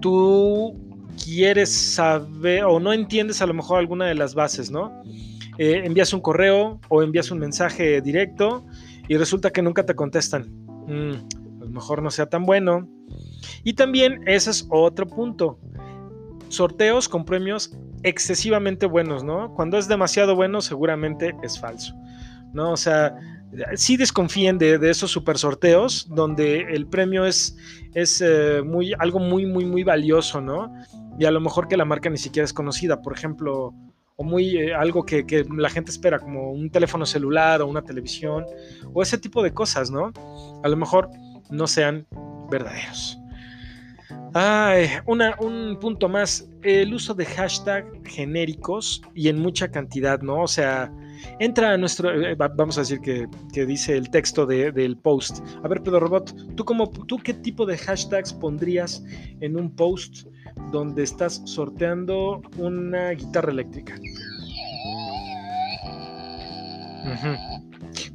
tú 0.00 0.74
quieres 1.22 1.72
saber 1.72 2.64
o 2.64 2.78
no 2.80 2.92
entiendes 2.92 3.40
a 3.40 3.46
lo 3.46 3.54
mejor 3.54 3.78
alguna 3.78 4.06
de 4.06 4.14
las 4.14 4.34
bases, 4.34 4.70
¿no? 4.70 5.02
envías 5.56 6.12
un 6.12 6.20
correo 6.20 6.80
o 6.88 7.00
envías 7.04 7.30
un 7.30 7.38
mensaje 7.38 8.00
directo 8.00 8.66
y 9.06 9.16
resulta 9.16 9.50
que 9.50 9.62
nunca 9.62 9.86
te 9.86 9.94
contestan. 9.94 10.50
Mm, 10.88 11.12
a 11.62 11.64
lo 11.64 11.70
mejor 11.70 12.02
no 12.02 12.10
sea 12.10 12.26
tan 12.26 12.44
bueno. 12.44 12.88
Y 13.62 13.74
también 13.74 14.20
ese 14.26 14.50
es 14.50 14.66
otro 14.68 15.06
punto 15.06 15.60
sorteos 16.56 17.08
con 17.08 17.24
premios 17.24 17.76
excesivamente 18.02 18.86
buenos, 18.86 19.24
¿no? 19.24 19.52
Cuando 19.54 19.78
es 19.78 19.88
demasiado 19.88 20.34
bueno, 20.34 20.60
seguramente 20.60 21.34
es 21.42 21.58
falso, 21.58 21.94
¿no? 22.52 22.72
O 22.72 22.76
sea, 22.76 23.16
sí 23.74 23.96
desconfíen 23.96 24.58
de, 24.58 24.78
esos 24.90 25.10
super 25.10 25.38
sorteos 25.38 26.06
donde 26.10 26.60
el 26.60 26.86
premio 26.86 27.24
es, 27.24 27.56
es 27.94 28.20
eh, 28.20 28.62
muy, 28.64 28.94
algo 28.98 29.18
muy, 29.18 29.46
muy, 29.46 29.64
muy 29.64 29.82
valioso, 29.82 30.40
¿no? 30.40 30.72
Y 31.18 31.24
a 31.24 31.30
lo 31.30 31.40
mejor 31.40 31.68
que 31.68 31.76
la 31.76 31.84
marca 31.84 32.10
ni 32.10 32.18
siquiera 32.18 32.44
es 32.44 32.52
conocida, 32.52 33.00
por 33.00 33.12
ejemplo, 33.12 33.72
o 34.16 34.24
muy 34.24 34.56
eh, 34.56 34.74
algo 34.74 35.04
que, 35.04 35.26
que, 35.26 35.44
la 35.56 35.70
gente 35.70 35.90
espera, 35.90 36.18
como 36.18 36.52
un 36.52 36.70
teléfono 36.70 37.06
celular 37.06 37.62
o 37.62 37.66
una 37.66 37.82
televisión, 37.82 38.44
o 38.92 39.02
ese 39.02 39.18
tipo 39.18 39.42
de 39.42 39.52
cosas, 39.52 39.90
¿no? 39.90 40.12
A 40.62 40.68
lo 40.68 40.76
mejor 40.76 41.10
no 41.50 41.66
sean 41.66 42.06
verdaderos. 42.50 43.18
Ay, 44.36 44.88
un 45.06 45.78
punto 45.80 46.08
más, 46.08 46.48
el 46.62 46.92
uso 46.92 47.14
de 47.14 47.24
hashtag 47.24 47.86
genéricos 48.04 49.00
y 49.14 49.28
en 49.28 49.38
mucha 49.38 49.70
cantidad, 49.70 50.20
¿no? 50.22 50.42
O 50.42 50.48
sea, 50.48 50.92
entra 51.38 51.72
a 51.72 51.76
nuestro, 51.76 52.10
eh, 52.10 52.34
vamos 52.34 52.76
a 52.76 52.80
decir 52.80 53.00
que, 53.00 53.28
dice 53.64 53.96
el 53.96 54.10
texto 54.10 54.44
del 54.44 54.96
post. 54.96 55.38
A 55.62 55.68
ver, 55.68 55.84
Pedro 55.84 56.00
Robot, 56.00 56.34
¿tú, 56.56 56.64
cómo, 56.64 56.90
¿tú 56.90 57.18
qué 57.18 57.32
tipo 57.32 57.64
de 57.64 57.78
hashtags 57.78 58.32
pondrías 58.32 59.04
en 59.40 59.56
un 59.56 59.70
post 59.70 60.26
donde 60.72 61.04
estás 61.04 61.40
sorteando 61.44 62.42
una 62.58 63.10
guitarra 63.10 63.52
eléctrica? 63.52 63.94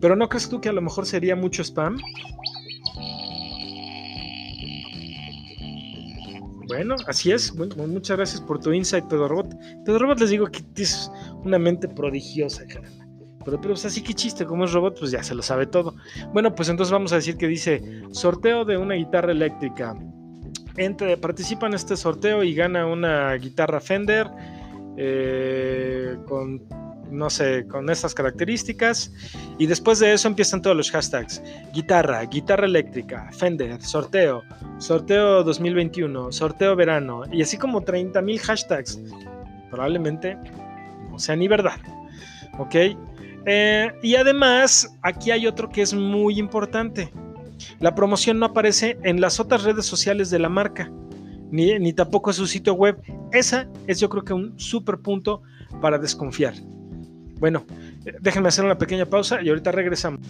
Pero 0.01 0.17
¿no 0.17 0.27
crees 0.27 0.49
tú 0.49 0.59
que 0.59 0.67
a 0.67 0.73
lo 0.73 0.81
mejor 0.81 1.05
sería 1.05 1.37
mucho 1.37 1.63
spam? 1.63 1.97
Bueno, 6.69 6.95
así 7.07 7.31
es. 7.31 7.51
Muchas 7.55 8.15
gracias 8.15 8.41
por 8.41 8.59
tu 8.59 8.71
insight, 8.71 9.05
Pedro 9.05 9.27
Robot. 9.27 9.55
Pedro 9.83 9.99
Robot 9.99 10.19
les 10.19 10.29
digo 10.29 10.45
que 10.45 10.63
es 10.75 11.11
una 11.43 11.57
mente 11.57 11.87
prodigiosa, 11.87 12.63
caramba. 12.67 13.05
Pero, 13.43 13.59
pero, 13.59 13.73
así 13.73 14.03
que 14.03 14.13
chiste, 14.13 14.45
como 14.45 14.65
es 14.65 14.73
robot, 14.73 14.99
pues 14.99 15.09
ya 15.09 15.23
se 15.23 15.33
lo 15.33 15.41
sabe 15.41 15.65
todo. 15.65 15.95
Bueno, 16.31 16.53
pues 16.53 16.69
entonces 16.69 16.91
vamos 16.91 17.11
a 17.11 17.15
decir 17.15 17.37
que 17.37 17.47
dice 17.47 17.81
sorteo 18.11 18.65
de 18.65 18.77
una 18.77 18.93
guitarra 18.93 19.31
eléctrica. 19.31 19.97
Entre, 20.77 21.17
participa 21.17 21.65
en 21.65 21.73
este 21.73 21.97
sorteo 21.97 22.43
y 22.43 22.53
gana 22.53 22.85
una 22.85 23.33
guitarra 23.33 23.79
Fender 23.79 24.27
eh, 24.95 26.17
con 26.27 26.61
no 27.11 27.29
sé, 27.29 27.65
con 27.67 27.89
estas 27.89 28.13
características. 28.13 29.11
Y 29.57 29.65
después 29.65 29.99
de 29.99 30.13
eso 30.13 30.27
empiezan 30.27 30.61
todos 30.61 30.75
los 30.75 30.91
hashtags. 30.91 31.41
Guitarra, 31.73 32.23
guitarra 32.23 32.65
eléctrica, 32.65 33.29
Fender, 33.31 33.81
sorteo, 33.81 34.43
sorteo 34.77 35.43
2021, 35.43 36.31
sorteo 36.31 36.75
verano. 36.75 37.23
Y 37.31 37.41
así 37.41 37.57
como 37.57 37.81
30 37.81 38.21
mil 38.21 38.39
hashtags. 38.39 38.99
Probablemente 39.69 40.37
no 41.09 41.19
sea 41.19 41.35
ni 41.35 41.47
verdad. 41.47 41.79
¿Ok? 42.57 42.75
Eh, 43.45 43.91
y 44.01 44.15
además, 44.15 44.95
aquí 45.01 45.31
hay 45.31 45.47
otro 45.47 45.69
que 45.69 45.81
es 45.81 45.93
muy 45.93 46.39
importante. 46.39 47.11
La 47.79 47.95
promoción 47.95 48.39
no 48.39 48.47
aparece 48.47 48.97
en 49.03 49.21
las 49.21 49.39
otras 49.39 49.63
redes 49.63 49.85
sociales 49.85 50.29
de 50.29 50.39
la 50.39 50.49
marca, 50.49 50.91
ni, 51.51 51.77
ni 51.79 51.93
tampoco 51.93 52.29
en 52.29 52.35
su 52.35 52.47
sitio 52.47 52.73
web. 52.73 53.01
Esa 53.31 53.67
es 53.87 53.99
yo 53.99 54.09
creo 54.09 54.23
que 54.23 54.33
un 54.33 54.59
super 54.59 54.97
punto 54.99 55.41
para 55.81 55.97
desconfiar. 55.97 56.53
Bueno, 57.39 57.65
eh, 58.05 58.13
déjenme 58.19 58.49
hacer 58.49 58.65
una 58.65 58.77
pequeña 58.77 59.05
pausa 59.05 59.41
y 59.41 59.49
ahorita 59.49 59.71
regresamos. 59.71 60.21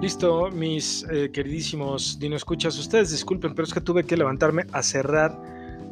Listo, 0.00 0.50
mis 0.50 1.06
eh, 1.12 1.30
queridísimos 1.32 2.18
Dino 2.18 2.34
Escuchas, 2.34 2.76
ustedes 2.76 3.12
disculpen, 3.12 3.54
pero 3.54 3.68
es 3.68 3.72
que 3.72 3.80
tuve 3.80 4.02
que 4.02 4.16
levantarme 4.16 4.66
a 4.72 4.82
cerrar 4.82 5.40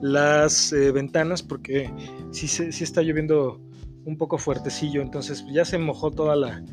las 0.02 0.72
eh, 0.72 0.90
ventanas 0.90 1.44
porque 1.44 1.92
sí, 2.32 2.48
sí, 2.48 2.82
está 2.82 3.02
lloviendo 3.02 3.60
un 4.04 4.16
poco 4.16 4.36
fuertecillo, 4.36 5.00
entonces 5.00 5.44
ya 5.52 5.64
se 5.64 5.78
mojó 5.78 6.10
toda 6.10 6.34
la, 6.34 6.64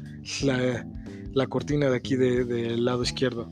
la, 1.33 1.45
cortina 1.47 1.91
de 1.91 1.97
aquí 1.97 2.15
del 2.15 2.83
lado 2.83 3.03
izquierdo 3.03 3.51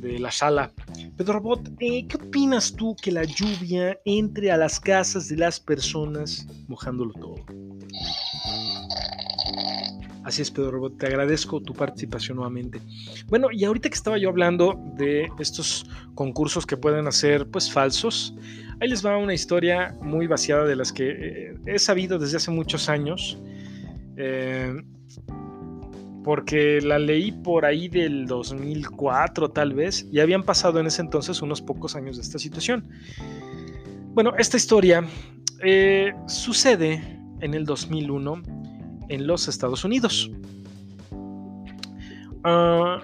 de 0.00 0.18
la 0.18 0.30
sala. 0.30 0.72
Pedro 1.16 1.34
Robot, 1.34 1.70
eh, 1.78 2.06
¿qué 2.08 2.16
opinas 2.16 2.74
tú 2.74 2.96
que 3.00 3.12
la 3.12 3.22
lluvia 3.22 3.96
entre 4.04 4.50
a 4.50 4.56
las 4.56 4.80
casas 4.80 5.28
de 5.28 5.36
las 5.36 5.60
personas 5.60 6.44
mojándolo 6.66 7.12
todo? 7.12 7.36
Así 10.24 10.42
es, 10.42 10.50
Pedro 10.50 10.72
Robot, 10.72 10.98
te 10.98 11.06
agradezco 11.06 11.60
tu 11.60 11.72
participación 11.72 12.36
nuevamente. 12.36 12.80
Bueno, 13.28 13.48
y 13.52 13.64
ahorita 13.64 13.88
que 13.90 13.94
estaba 13.94 14.18
yo 14.18 14.30
hablando 14.30 14.80
de 14.96 15.28
estos 15.38 15.86
concursos 16.16 16.66
que 16.66 16.76
pueden 16.76 17.06
hacer 17.06 17.46
pues 17.46 17.70
falsos, 17.70 18.34
ahí 18.80 18.88
les 18.88 19.04
va 19.04 19.16
una 19.16 19.34
historia 19.34 19.94
muy 20.00 20.26
vaciada 20.26 20.64
de 20.64 20.74
las 20.74 20.92
que 20.92 21.10
eh, 21.10 21.54
he 21.66 21.78
sabido 21.78 22.18
desde 22.18 22.38
hace 22.38 22.50
muchos 22.50 22.88
años. 22.88 23.38
Eh, 24.16 24.82
porque 26.24 26.80
la 26.80 26.98
leí 26.98 27.30
por 27.30 27.64
ahí 27.64 27.88
del 27.88 28.26
2004 28.26 29.50
tal 29.50 29.74
vez, 29.74 30.08
y 30.10 30.20
habían 30.20 30.42
pasado 30.42 30.80
en 30.80 30.86
ese 30.86 31.02
entonces 31.02 31.42
unos 31.42 31.62
pocos 31.62 31.94
años 31.94 32.16
de 32.16 32.22
esta 32.22 32.38
situación. 32.38 32.88
Bueno, 34.14 34.32
esta 34.38 34.56
historia 34.56 35.04
eh, 35.62 36.12
sucede 36.26 37.20
en 37.40 37.54
el 37.54 37.64
2001 37.64 38.42
en 39.08 39.26
los 39.26 39.48
Estados 39.48 39.84
Unidos. 39.84 40.30
Ah, 42.42 43.02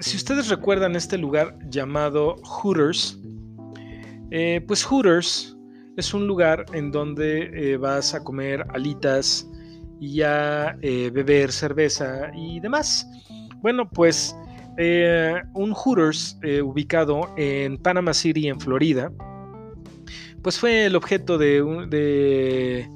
si 0.00 0.16
ustedes 0.16 0.48
recuerdan 0.48 0.96
este 0.96 1.18
lugar 1.18 1.58
llamado 1.68 2.36
Hooters, 2.44 3.18
eh, 4.30 4.62
pues 4.66 4.84
Hooters 4.84 5.56
es 5.96 6.14
un 6.14 6.26
lugar 6.26 6.66
en 6.72 6.92
donde 6.92 7.50
eh, 7.52 7.76
vas 7.76 8.14
a 8.14 8.22
comer 8.22 8.64
alitas, 8.68 9.48
y 10.00 10.22
a 10.22 10.76
eh, 10.82 11.10
beber 11.12 11.52
cerveza 11.52 12.30
y 12.34 12.60
demás. 12.60 13.08
Bueno, 13.56 13.88
pues 13.88 14.36
eh, 14.76 15.34
un 15.54 15.72
Hooters 15.72 16.38
eh, 16.42 16.62
ubicado 16.62 17.32
en 17.36 17.78
Panama 17.78 18.14
City, 18.14 18.48
en 18.48 18.60
Florida, 18.60 19.10
pues 20.42 20.58
fue 20.58 20.86
el 20.86 20.96
objeto 20.96 21.36
de, 21.36 22.88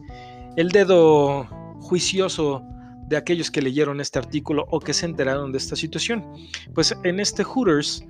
el 0.57 0.69
dedo 0.69 1.45
juicioso 1.81 2.63
de 3.09 3.17
aquellos 3.17 3.51
que 3.51 3.61
leyeron 3.61 4.01
este 4.01 4.19
artículo 4.19 4.65
o 4.71 4.79
que 4.79 4.95
se 4.95 5.07
enteraron 5.07 5.51
de 5.51 5.59
esta 5.59 5.77
situación. 5.77 6.25
Pues 6.73 6.97
en 7.03 7.19
este 7.19 7.43
Hooters, 7.43 8.07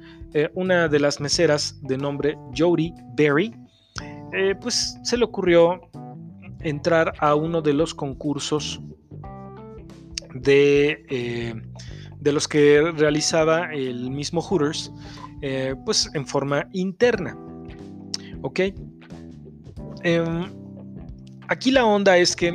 una 0.54 0.87
de 0.88 1.00
las 1.00 1.18
meseras 1.18 1.80
de 1.82 1.96
nombre 1.96 2.37
Jody 2.56 2.92
Berry, 3.14 3.54
pues 4.61 4.99
se 5.02 5.16
le 5.16 5.25
ocurrió 5.25 5.80
entrar 6.62 7.12
a 7.19 7.35
uno 7.35 7.62
de 7.62 7.73
los 7.73 7.95
concursos 7.95 8.81
de, 10.35 11.04
eh, 11.09 11.54
de 12.19 12.33
los 12.33 12.49
que 12.49 12.92
realizaba 12.97 13.73
el 13.73 14.11
mismo 14.11 14.40
Hooters 14.40 14.92
eh, 15.42 15.75
pues 15.85 16.09
en 16.14 16.26
forma 16.26 16.69
interna. 16.73 17.37
¿Ok? 18.42 18.61
Em, 20.04 20.52
aquí 21.49 21.71
la 21.71 21.85
onda 21.85 22.16
es 22.16 22.37
que 22.37 22.54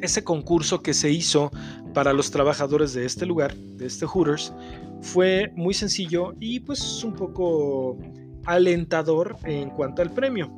ese 0.00 0.22
concurso 0.22 0.82
que 0.82 0.94
se 0.94 1.10
hizo 1.10 1.50
para 1.92 2.12
los 2.12 2.30
trabajadores 2.30 2.92
de 2.94 3.06
este 3.06 3.26
lugar, 3.26 3.54
de 3.56 3.86
este 3.86 4.06
Hooters, 4.06 4.52
fue 5.00 5.52
muy 5.56 5.74
sencillo 5.74 6.34
y 6.38 6.60
pues 6.60 7.02
un 7.02 7.14
poco 7.14 7.98
alentador 8.44 9.36
en 9.44 9.70
cuanto 9.70 10.02
al 10.02 10.10
premio. 10.10 10.50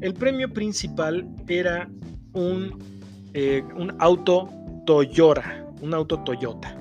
El 0.00 0.14
premio 0.14 0.52
principal 0.52 1.26
era 1.48 1.88
un, 2.32 2.78
eh, 3.34 3.62
un 3.76 3.94
auto 3.98 4.48
Toyota, 4.84 5.66
un 5.80 5.94
auto 5.94 6.20
Toyota. 6.20 6.76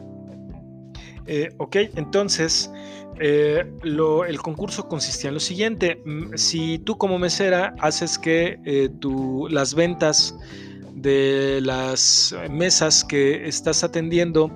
Eh, 1.27 1.49
ok, 1.57 1.75
entonces 1.95 2.69
eh, 3.19 3.65
el 3.83 4.41
concurso 4.41 4.87
consistía 4.87 5.29
en 5.29 5.35
lo 5.35 5.39
siguiente: 5.39 6.01
mm, 6.05 6.35
si 6.35 6.79
tú 6.79 6.97
como 6.97 7.17
mesera 7.17 7.73
haces 7.79 8.19
que 8.19 8.59
las 9.49 9.73
ventas 9.73 10.35
de 10.93 11.61
las 11.61 12.35
mesas 12.51 13.03
que 13.03 13.47
estás 13.47 13.83
atendiendo 13.83 14.51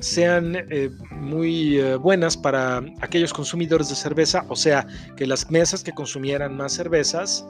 sean 0.00 0.56
eh, 0.56 0.90
muy 1.10 1.78
eh, 1.78 1.96
buenas 1.96 2.36
para 2.36 2.82
aquellos 3.00 3.32
consumidores 3.32 3.88
de 3.88 3.94
cerveza, 3.94 4.44
o 4.48 4.56
sea, 4.56 4.86
que 5.16 5.26
las 5.26 5.50
mesas 5.50 5.84
que 5.84 5.92
consumieran 5.92 6.56
más 6.56 6.72
cervezas, 6.72 7.46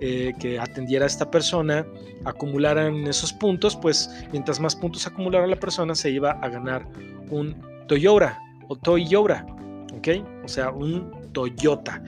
eh, 0.00 0.32
que 0.40 0.58
atendiera 0.58 1.04
a 1.04 1.06
esta 1.06 1.30
persona, 1.30 1.86
acumularan 2.24 3.06
esos 3.06 3.32
puntos, 3.32 3.76
pues 3.76 4.10
mientras 4.32 4.58
más 4.60 4.74
puntos 4.74 5.06
acumulara 5.06 5.46
la 5.46 5.56
persona, 5.56 5.94
se 5.94 6.10
iba 6.10 6.32
a 6.32 6.48
ganar 6.48 6.86
un 7.30 7.54
Toyota 7.86 8.38
o 8.68 8.76
Toyota, 8.76 9.46
¿ok? 9.96 10.08
O 10.44 10.48
sea, 10.48 10.70
un 10.70 11.10
Toyota. 11.32 12.02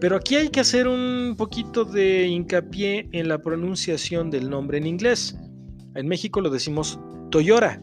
Pero 0.00 0.16
aquí 0.16 0.36
hay 0.36 0.48
que 0.48 0.60
hacer 0.60 0.88
un 0.88 1.34
poquito 1.36 1.84
de 1.84 2.26
hincapié 2.26 3.08
en 3.12 3.28
la 3.28 3.38
pronunciación 3.38 4.30
del 4.30 4.48
nombre 4.48 4.78
en 4.78 4.86
inglés. 4.86 5.38
En 5.94 6.08
México 6.08 6.40
lo 6.40 6.48
decimos 6.48 6.98
Toyota, 7.30 7.80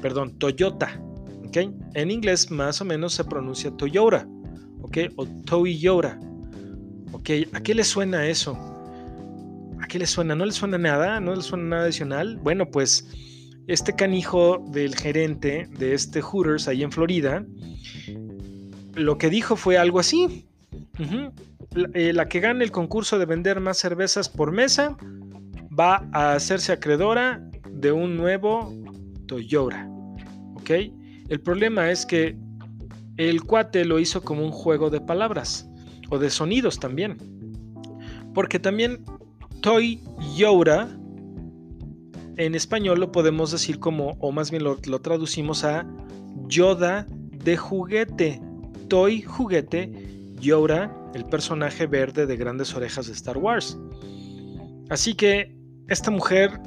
perdón, 0.00 0.38
Toyota. 0.38 1.00
¿okay? 1.46 1.74
En 1.94 2.10
inglés 2.10 2.50
más 2.50 2.80
o 2.80 2.84
menos 2.84 3.14
se 3.14 3.24
pronuncia 3.24 3.70
Toyota, 3.70 4.26
¿ok? 4.82 4.98
O 5.16 5.26
Toyota. 5.26 6.18
¿ok? 7.12 7.30
¿A 7.52 7.60
qué 7.60 7.74
le 7.74 7.84
suena 7.84 8.26
eso? 8.26 8.56
¿A 9.80 9.86
qué 9.86 9.98
le 9.98 10.06
suena? 10.06 10.34
¿No 10.34 10.44
le 10.44 10.52
suena 10.52 10.78
nada? 10.78 11.20
¿No 11.20 11.34
le 11.34 11.42
suena 11.42 11.64
nada 11.64 11.82
adicional? 11.84 12.38
Bueno, 12.42 12.70
pues 12.70 13.08
este 13.66 13.94
canijo 13.94 14.64
del 14.70 14.94
gerente 14.96 15.68
de 15.78 15.94
este 15.94 16.20
Hooters 16.20 16.68
ahí 16.68 16.82
en 16.82 16.92
Florida, 16.92 17.44
lo 18.94 19.18
que 19.18 19.30
dijo 19.30 19.56
fue 19.56 19.78
algo 19.78 20.00
así. 20.00 20.46
la, 21.74 21.88
eh, 21.94 22.12
la 22.12 22.28
que 22.28 22.40
gane 22.40 22.64
el 22.64 22.70
concurso 22.70 23.18
de 23.18 23.26
vender 23.26 23.60
más 23.60 23.78
cervezas 23.78 24.28
por 24.28 24.52
mesa 24.52 24.96
va 25.78 26.08
a 26.12 26.32
hacerse 26.32 26.72
acreedora 26.72 27.48
de 27.70 27.92
un 27.92 28.16
nuevo 28.16 28.74
Toyota. 29.28 29.88
¿Ok? 30.56 30.70
El 31.28 31.40
problema 31.40 31.92
es 31.92 32.04
que 32.04 32.36
el 33.16 33.44
cuate 33.44 33.84
lo 33.84 34.00
hizo 34.00 34.22
como 34.22 34.44
un 34.44 34.50
juego 34.50 34.90
de 34.90 35.00
palabras 35.00 35.68
o 36.10 36.18
de 36.18 36.30
sonidos 36.30 36.80
también. 36.80 37.18
Porque 38.34 38.58
también 38.58 39.04
Toyota 39.60 40.88
en 42.38 42.54
español 42.54 43.00
lo 43.00 43.12
podemos 43.12 43.50
decir 43.50 43.78
como, 43.80 44.16
o 44.20 44.32
más 44.32 44.50
bien 44.50 44.62
lo, 44.62 44.76
traducimos 44.76 45.64
a 45.64 45.86
Yoda 46.46 47.06
de 47.44 47.56
juguete. 47.56 48.40
Toy 48.88 49.22
juguete, 49.22 49.92
Yoda, 50.40 50.96
el 51.14 51.24
personaje 51.24 51.86
verde 51.86 52.26
de 52.26 52.36
grandes 52.36 52.74
orejas 52.74 53.08
de 53.08 53.12
Star 53.12 53.36
Wars. 53.36 53.76
Así 54.88 55.14
que 55.14 55.54
esta 55.88 56.10
mujer 56.12 56.60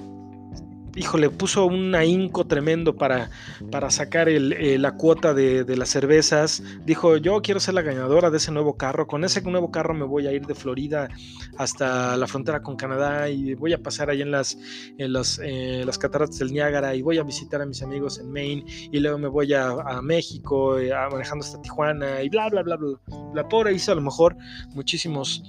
híjole, 0.96 1.30
puso 1.30 1.66
un 1.66 1.96
ahínco 1.96 2.46
tremendo 2.46 2.96
para, 2.96 3.30
para 3.72 3.90
sacar 3.90 4.28
eh, 4.30 4.78
la 4.78 4.94
cuota 4.94 5.34
de, 5.34 5.66
las 5.76 5.90
cervezas. 5.90 6.64
Dijo, 6.86 7.18
yo 7.18 7.42
quiero 7.42 7.60
ser 7.60 7.74
la 7.76 7.82
ganadora 7.82 8.30
de 8.30 8.38
ese 8.38 8.52
nuevo 8.52 8.76
carro. 8.76 9.08
Con 9.08 9.24
ese 9.24 9.42
nuevo 9.42 9.72
carro 9.72 9.94
me 9.94 10.06
voy 10.06 10.28
a 10.28 10.32
ir 10.32 10.46
de 10.46 10.56
Florida 10.56 11.10
hasta 11.58 12.18
la 12.18 12.28
frontera 12.28 12.62
con 12.62 12.76
Canadá 12.76 13.30
y 13.30 13.54
voy 13.54 13.74
a 13.74 13.82
pasar 13.82 14.10
ahí 14.10 14.22
en 14.22 14.32
las, 14.32 14.58
en 14.98 15.14
las, 15.14 15.40
eh, 15.44 15.84
las 15.86 15.98
cataratas 15.98 16.40
del 16.40 16.52
Niágara 16.52 16.96
y 16.96 17.02
voy 17.02 17.18
a 17.18 17.24
visitar 17.24 17.62
a 17.62 17.66
mis 17.66 17.82
amigos 17.82 18.20
en 18.20 18.32
Maine 18.32 18.66
y 18.92 19.00
luego 19.00 19.18
me 19.18 19.28
voy 19.28 19.54
a, 19.54 19.72
México 20.02 20.80
eh, 20.80 20.92
manejando 21.12 21.46
hasta 21.46 21.62
Tijuana 21.62 22.22
y 22.24 22.30
bla, 22.30 22.50
bla, 22.50 22.64
bla, 22.64 22.76
bla. 22.76 23.00
La 23.34 23.48
pobre 23.48 23.74
hizo 23.74 23.92
a 23.92 23.96
lo 23.96 24.02
mejor 24.02 24.36
muchísimos 24.74 25.44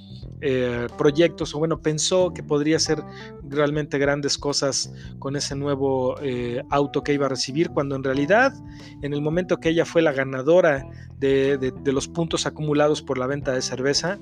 proyectos 0.99 1.55
o 1.55 1.61
bueno, 1.61 1.81
pensó 1.81 2.33
que 2.35 2.43
podría 2.43 2.81
ser 2.81 3.01
realmente 3.45 3.97
grandes 3.99 4.37
cosas 4.37 4.93
con 5.21 5.32
ese 5.37 5.55
nuevo 5.55 6.17
eh, 6.21 6.63
auto 6.71 7.03
que 7.03 7.13
iba 7.13 7.27
a 7.27 7.29
recibir, 7.29 7.71
cuando 7.71 7.97
en 7.97 8.05
realidad, 8.05 8.53
en 9.03 9.13
el 9.13 9.21
momento 9.21 9.59
que 9.59 9.71
ella 9.71 9.85
fue 9.85 10.03
la 10.03 10.13
ganadora 10.13 10.87
de, 11.19 11.73
los 11.85 12.09
puntos 12.09 12.47
acumulados 12.47 13.03
por 13.03 13.19
la 13.19 13.27
venta 13.27 13.53
de 13.53 13.63
cerveza, 13.63 14.19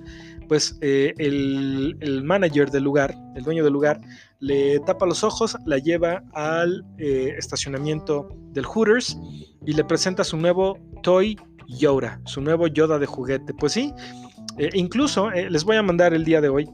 pues 0.49 0.79
eh, 0.81 1.15
el, 1.19 2.23
manager 2.25 2.71
del 2.71 2.85
lugar, 2.85 3.15
el 3.37 3.45
dueño 3.45 3.65
del 3.65 3.73
lugar, 3.73 4.01
le 4.41 4.81
tapa 4.81 5.07
los 5.07 5.25
ojos, 5.25 5.57
la 5.67 5.79
lleva 5.79 6.23
al 6.33 6.85
eh, 6.99 7.35
estacionamiento 7.39 8.29
del 8.53 8.65
Hooters 8.65 9.19
y 9.65 9.73
le 9.73 9.85
presenta 9.85 10.25
su 10.25 10.37
nuevo 10.37 10.79
Toy 11.03 11.37
Yoda, 11.69 12.21
su 12.25 12.41
nuevo 12.41 12.67
Yoda 12.67 12.99
de 12.99 13.07
juguete. 13.07 13.55
Pues 13.55 13.73
sí, 13.73 13.93
incluso 14.75 15.31
les 15.31 15.65
voy 15.65 15.77
a 15.77 15.83
mandar 15.83 16.13
el 16.13 16.25
día 16.25 16.41
de 16.41 16.49
hoy 16.49 16.69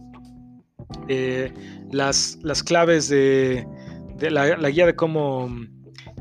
las, 1.91 2.39
las, 2.43 2.63
claves 2.63 3.09
de, 3.09 3.67
la, 4.21 4.69
guía 4.71 4.87
de 4.87 4.95
cómo 4.95 5.51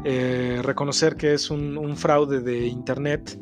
eh, 0.04 0.60
reconocer 0.64 1.16
que 1.16 1.34
es 1.34 1.50
un, 1.50 1.96
fraude 1.98 2.42
de 2.42 2.68
internet 2.68 3.40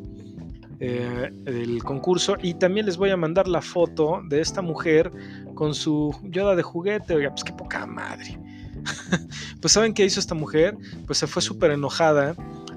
eh, 0.80 1.30
del 1.42 1.82
concurso 1.82 2.36
y 2.42 2.54
también 2.54 2.86
les 2.86 2.96
voy 2.96 3.10
a 3.10 3.16
mandar 3.16 3.48
la 3.48 3.62
foto 3.62 4.20
de 4.28 4.40
esta 4.40 4.62
mujer 4.62 5.10
con 5.54 5.74
su 5.74 6.14
yoda 6.24 6.56
de 6.56 6.62
juguete, 6.62 7.14
oiga, 7.14 7.30
pues 7.30 7.44
qué 7.44 7.52
poca 7.52 7.86
madre. 7.86 8.38
pues 9.60 9.72
saben 9.72 9.94
qué 9.94 10.04
hizo 10.04 10.20
esta 10.20 10.34
mujer, 10.34 10.76
pues 11.06 11.18
se 11.18 11.26
fue 11.26 11.40
súper 11.42 11.70
enojada 11.70 12.34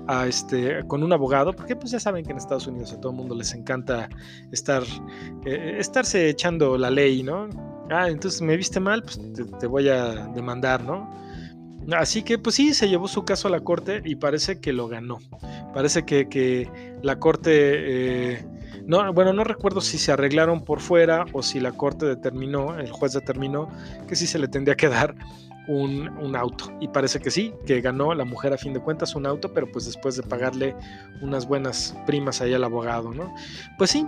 a 0.07 0.25
este, 0.25 0.85
con 0.87 1.03
un 1.03 1.11
abogado, 1.11 1.53
porque 1.53 1.75
pues 1.75 1.91
ya 1.91 1.99
saben 1.99 2.23
que 2.23 2.31
en 2.31 2.37
Estados 2.37 2.67
Unidos 2.67 2.93
a 2.93 2.99
todo 2.99 3.11
el 3.11 3.17
mundo 3.17 3.35
les 3.35 3.53
encanta 3.53 4.09
estar, 4.51 4.83
eh, 5.45 5.75
estarse 5.79 6.29
echando 6.29 6.77
la 6.77 6.89
ley, 6.89 7.23
¿no? 7.23 7.49
Ah, 7.89 8.09
entonces 8.09 8.41
me 8.41 8.55
viste 8.55 8.79
mal, 8.79 9.03
pues 9.03 9.19
te 9.59 9.67
voy 9.67 9.89
a 9.89 10.27
demandar, 10.27 10.83
¿no? 10.83 11.09
Así 11.93 12.23
que 12.23 12.37
pues 12.37 12.55
sí, 12.55 12.73
se 12.73 12.89
llevó 12.89 13.07
su 13.07 13.23
caso 13.23 13.47
a 13.47 13.51
la 13.51 13.61
corte 13.61 14.01
y 14.03 14.15
parece 14.15 14.59
que 14.59 14.73
lo 14.73 14.87
ganó. 14.87 15.19
Parece 15.73 16.05
que, 16.05 16.69
la 17.01 17.19
corte... 17.19 17.51
Eh, 17.53 18.45
no, 18.85 19.11
bueno, 19.11 19.33
no 19.33 19.43
recuerdo 19.43 19.81
si 19.81 19.97
se 19.97 20.13
arreglaron 20.13 20.63
por 20.63 20.79
fuera 20.79 21.25
o 21.33 21.43
si 21.43 21.59
la 21.59 21.73
corte 21.73 22.05
determinó, 22.05 22.79
el 22.79 22.89
juez 22.89 23.11
determinó 23.11 23.69
que 24.07 24.15
sí 24.15 24.27
se 24.27 24.39
le 24.39 24.47
tendría 24.47 24.75
que 24.75 24.87
dar 24.87 25.13
un, 25.67 26.35
auto. 26.35 26.71
Y 26.79 26.87
parece 26.87 27.19
que 27.19 27.31
sí, 27.31 27.53
que 27.65 27.81
ganó 27.81 28.13
la 28.13 28.25
mujer 28.25 28.53
a 28.53 28.57
fin 28.57 28.73
de 28.73 28.79
cuentas 28.79 29.15
un 29.15 29.25
auto, 29.25 29.53
pero 29.53 29.71
pues 29.71 29.85
después 29.85 30.15
de 30.15 30.23
pagarle 30.23 30.75
unas 31.21 31.47
buenas 31.47 31.95
primas 32.05 32.41
ahí 32.41 32.53
al 32.53 32.63
abogado, 32.63 33.13
¿no? 33.13 33.33
Pues 33.77 33.91
sí, 33.91 34.05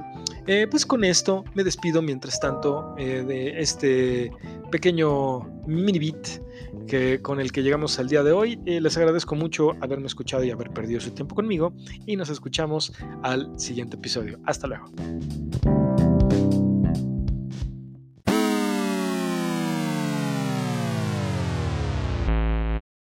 eh, 0.48 0.68
pues 0.70 0.86
con 0.86 1.04
esto 1.04 1.44
me 1.54 1.64
despido 1.64 2.02
mientras 2.02 2.40
tanto 2.40 2.94
eh, 2.98 3.24
de 3.28 3.60
este 3.60 4.32
pequeño 4.72 5.42
mini 5.66 6.00
beat 6.00 6.42
que, 6.88 7.22
con 7.22 7.40
el 7.40 7.52
que 7.52 7.64
llegamos 7.64 8.00
al 8.00 8.10
día 8.10 8.24
de 8.24 8.32
hoy. 8.32 8.60
Eh, 8.66 8.82
les 8.82 8.98
agradezco 8.98 9.36
mucho 9.36 9.72
haberme 9.82 10.08
escuchado 10.08 10.44
y 10.44 10.52
haber 10.52 10.72
perdido 10.72 11.00
su 11.00 11.12
tiempo 11.12 11.36
conmigo 11.36 11.74
y 12.06 12.16
nos 12.16 12.30
escuchamos 12.30 12.94
al 13.24 13.60
siguiente 13.60 13.96
episodio. 13.96 14.40
Hasta 14.46 14.68
luego. 14.68 14.92